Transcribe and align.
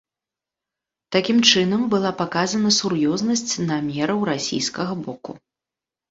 Такім 1.15 1.41
чынам 1.49 1.81
была 1.91 2.11
паказана 2.21 2.71
сур'ёзнасць 2.77 3.51
намераў 3.67 4.19
расійскага 4.31 4.93
боку. 5.05 5.31